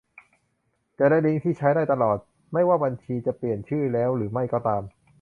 [0.99, 2.17] จะได้ลิงก์ที่ใช้ได้ตลอด
[2.53, 4.83] ไม่ว่าบัญชีจะเปลี่ยนชื่อแล้วหรือไม่ก็ตาม